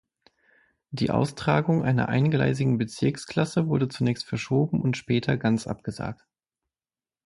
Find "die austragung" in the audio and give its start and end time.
0.89-1.83